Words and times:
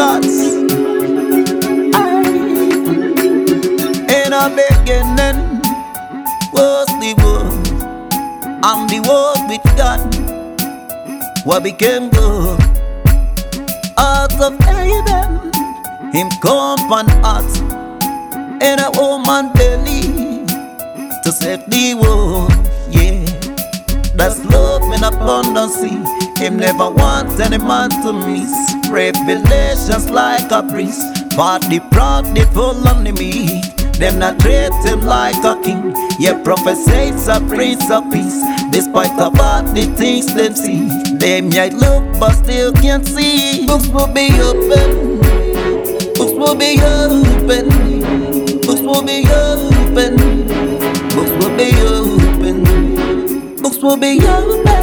gods. 0.00 0.36
In 4.16 4.30
a 4.32 4.44
beginning 4.56 5.60
was 6.56 6.88
the 7.02 7.12
world, 7.20 7.66
and 8.64 8.88
the 8.88 9.00
world 9.08 9.42
with 9.50 9.66
God, 9.76 10.00
what 11.44 11.62
became 11.64 12.08
good. 12.08 12.58
Out 13.98 14.32
of 14.40 14.58
heaven, 14.60 15.52
Him 16.14 16.30
come 16.40 16.80
on 16.90 17.06
us. 17.36 17.60
in 18.68 18.78
a 18.78 18.90
woman 18.98 19.52
belly 19.52 20.46
to 21.24 21.30
save 21.30 21.62
the 21.68 21.94
world. 22.00 22.52
Yeah, 22.90 23.20
that's 24.16 24.42
love 24.46 24.82
in 24.94 25.04
abundance. 25.04 25.76
Him 26.38 26.56
never 26.56 26.88
wants 26.90 27.38
any 27.38 27.58
man 27.58 27.90
to 28.02 28.14
miss 28.14 28.69
revelations 28.90 30.10
like 30.10 30.50
a 30.50 30.62
priest. 30.62 31.00
But 31.36 31.60
the 31.70 31.80
proud, 31.90 32.26
they 32.34 32.44
full 32.46 32.86
on 32.88 33.04
me. 33.04 33.62
Them 34.00 34.18
not 34.18 34.40
treat 34.40 34.72
him 34.84 35.02
like 35.02 35.44
a 35.44 35.60
king. 35.62 35.94
Yeah, 36.18 36.42
prophesies 36.42 37.28
a 37.28 37.40
prince 37.40 37.90
of 37.90 38.10
peace. 38.10 38.40
Despite 38.70 39.18
of 39.20 39.38
all 39.38 39.62
the 39.62 39.92
things 39.96 40.34
them 40.34 40.54
see, 40.54 40.88
them 41.18 41.50
might 41.50 41.74
look 41.74 42.18
but 42.18 42.32
still 42.32 42.72
can't 42.72 43.06
see. 43.06 43.66
Books 43.66 43.88
will 43.88 44.12
be 44.12 44.30
open. 44.40 45.20
Books 46.14 46.32
will 46.32 46.56
be 46.56 46.80
open. 46.80 47.68
Books 48.62 48.80
will 48.80 49.02
be 49.02 49.24
open. 49.28 50.16
Books 51.14 51.32
will 51.40 51.56
be 51.56 51.72
open. 51.82 52.64
Books 53.62 53.78
will 53.82 53.96
be 53.96 54.20
open. 54.26 54.79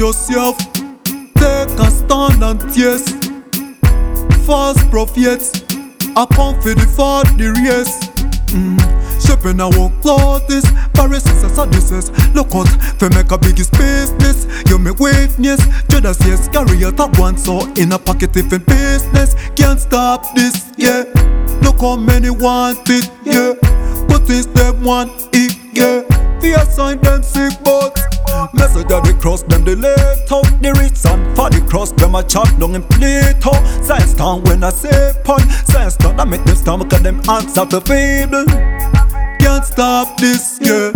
Yourself, 0.00 0.56
take 1.36 1.76
a 1.76 1.90
stand 1.90 2.42
and 2.42 2.58
taste. 2.72 3.22
False 4.46 4.82
prophets, 4.88 5.62
I 6.16 6.24
come 6.32 6.58
for 6.62 6.72
the 7.36 7.52
race. 7.60 8.08
Mm. 8.48 8.80
Shaping 9.20 9.60
our 9.60 9.90
clothes, 10.00 10.64
Pharisees 10.96 11.42
and 11.42 11.54
Sadducees. 11.54 12.08
Look 12.34 12.54
out, 12.54 12.68
for 12.98 13.10
make 13.10 13.30
a 13.30 13.36
biggest 13.36 13.72
business. 13.72 14.46
You 14.70 14.78
make 14.78 14.98
witness, 14.98 15.60
Judas 15.90 16.18
yes, 16.26 16.48
carry 16.48 16.82
a 16.82 16.90
top 16.90 17.18
one, 17.18 17.36
so 17.36 17.70
in 17.74 17.92
a 17.92 17.98
pocket 17.98 18.34
if 18.38 18.50
in 18.54 18.64
business. 18.64 19.34
Can't 19.54 19.78
stop 19.78 20.34
this, 20.34 20.72
yeah. 20.78 21.04
Look 21.60 21.82
how 21.82 21.96
many 21.96 22.30
want 22.30 22.88
it, 22.88 23.10
yeah. 23.26 23.52
But 24.08 24.22
it's 24.30 24.46
them 24.46 24.82
want 24.82 25.28
it, 25.34 25.54
yeah. 25.74 26.40
Fear 26.40 26.64
sign 26.64 27.00
them 27.00 27.22
sick, 27.22 27.52
but 27.62 27.99
Message 28.52 28.90
of 28.90 29.04
the 29.04 29.16
cross, 29.20 29.42
them 29.42 29.64
they 29.64 29.74
the 29.74 29.82
later 29.82 30.42
The 30.60 30.70
and 31.10 31.36
for 31.36 31.50
the 31.50 31.64
cross, 31.68 31.92
them 31.92 32.14
a 32.14 32.22
chop 32.22 32.48
down 32.58 32.74
in 32.74 32.82
Plato 32.82 33.52
Science 33.82 34.14
town 34.14 34.42
when 34.44 34.64
I 34.64 34.70
say 34.70 35.12
pun 35.24 35.40
Science 35.66 35.96
town 35.96 36.18
I 36.18 36.24
make 36.24 36.44
them 36.44 36.56
stomach 36.56 36.92
and 36.92 37.04
them 37.04 37.20
answer 37.28 37.64
to 37.66 37.80
feeble 37.80 38.46
Can't 39.38 39.64
stop 39.64 40.18
this, 40.18 40.58
yeah 40.60 40.90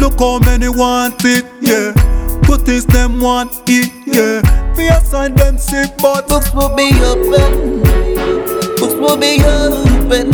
Look 0.00 0.18
how 0.18 0.38
many 0.40 0.68
want 0.68 1.22
it, 1.24 1.44
yeah 1.60 1.92
But 2.48 2.68
it's 2.68 2.86
them 2.86 3.20
want 3.20 3.52
it, 3.68 3.92
yeah 4.06 4.74
Fear 4.74 5.00
sign 5.04 5.34
them 5.34 5.56
sick, 5.58 5.92
but 5.98 6.26
Books 6.26 6.52
will 6.52 6.74
be 6.74 6.90
open. 7.02 7.82
Books 8.76 8.94
will 8.94 9.16
be 9.16 9.38
open. 9.44 10.30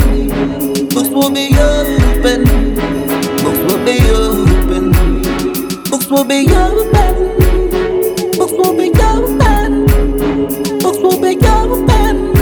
Books 0.89 1.11
will 1.11 1.31
be 1.31 1.51
open. 1.59 2.45
Books 3.43 3.59
will 3.73 3.85
be 3.85 4.01
open. 4.11 4.20
Books 6.11 6.23
will 6.23 6.29
be 6.29 6.53
open. 6.53 7.39
Books 8.37 8.53
will 8.59 8.77
be 8.77 8.91
open. 8.99 9.87
Books 10.81 10.99
will 10.99 11.21
be 11.21 11.39
open. 11.47 12.33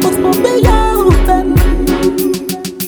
Books 0.00 0.18
will 0.18 0.42
be 0.42 0.68
open. 0.68 1.54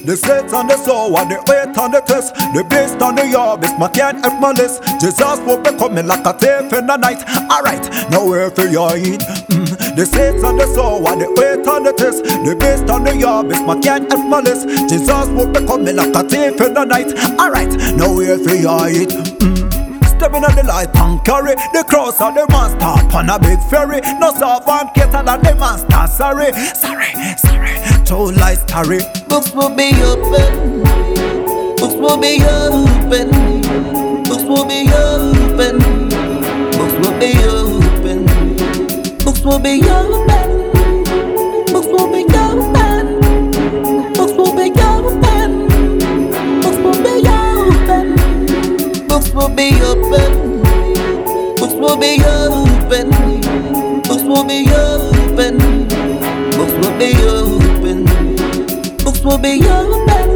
The 0.05 0.15
saints 0.15 0.53
and 0.53 0.69
the 0.69 0.77
soul 0.77 1.17
and 1.17 1.31
the 1.31 1.37
weight 1.49 1.79
and 1.79 1.95
the 1.95 2.03
test 2.03 2.35
The 2.53 2.63
beast 2.69 3.01
and 3.01 3.17
the 3.17 3.23
yarbis, 3.23 3.79
my 3.79 3.89
can't 3.89 4.23
help 4.23 4.39
my 4.39 4.53
list 4.53 4.83
Jesus 5.01 5.41
will 5.41 5.63
be 5.63 5.71
coming 5.79 6.07
like 6.07 6.27
a 6.27 6.35
thief 6.35 6.73
in 6.75 6.87
the 6.87 6.97
night 6.99 7.25
Alright, 7.51 7.89
nowhere 8.11 8.51
for 8.51 8.67
your 8.67 8.97
eat 8.99 9.21
mm. 9.49 9.97
The 9.97 10.05
saints 10.05 10.45
and 10.45 10.61
the 10.61 10.67
soul 10.75 11.09
and 11.09 11.23
the 11.23 11.29
weight 11.41 11.67
and 11.67 11.87
the 11.87 11.93
test 11.93 12.23
The 12.23 12.55
beast 12.55 12.85
and 12.93 13.07
the 13.07 13.13
yarbis, 13.13 13.67
my 13.67 13.81
can't 13.81 14.13
help 14.13 14.29
my 14.29 14.41
list 14.41 14.69
Jesus 14.91 15.29
will 15.31 15.51
be 15.51 15.67
coming 15.67 15.97
like 15.97 16.15
a 16.15 16.23
thief 16.23 16.61
in 16.61 16.75
the 16.75 16.85
night 16.85 17.17
Alright, 17.41 17.73
nowhere 17.97 18.39
for 18.39 18.55
your 18.55 18.89
eat 18.91 19.09
mm. 19.09 19.56
Stepping 20.17 20.45
on 20.45 20.55
the 20.57 20.63
light 20.63 20.97
and 20.97 21.23
carry 21.25 21.55
the 21.75 21.85
cross 21.87 22.21
of 22.23 22.35
the 22.35 22.47
monster 22.51 23.17
on 23.17 23.29
a 23.29 23.39
big 23.39 23.61
ferry. 23.69 24.01
No 24.19 24.33
servant 24.33 24.95
cater 24.95 25.23
than 25.23 25.43
the 25.43 25.55
master. 25.61 26.07
Sorry, 26.11 26.53
sorry, 26.75 27.13
sorry. 27.37 27.77
Two 28.05 28.33
lies 28.33 28.63
carry. 28.65 29.01
Books 29.29 29.53
will 29.53 29.75
be 29.75 29.93
open. 30.03 30.83
Books 31.77 31.95
will 31.95 32.17
be 32.17 32.43
open. 32.43 33.31
Books 34.25 34.45
will 34.45 34.65
be 34.65 34.89
open. 34.91 35.79
Books 36.73 36.95
will 37.03 37.19
be 37.21 37.37
open. 37.45 38.27
Books 39.19 39.45
will 39.45 39.59
be 39.59 39.83
open. 39.89 40.36
Open. 52.25 53.11
Books 54.03 54.23
will 54.23 54.45
be 54.45 54.69
open. 54.71 55.59
Books 56.57 56.73
will 56.81 56.99
be 56.99 57.15
open. 57.27 58.05
Books 59.05 59.25
will 59.25 59.39
be 59.39 59.61
open. 59.67 60.36